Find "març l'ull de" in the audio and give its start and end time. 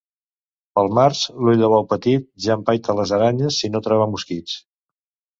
0.99-1.67